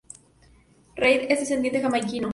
Reid 0.97 1.29
es 1.31 1.41
descendiente 1.41 1.79
jamaicano. 1.79 2.29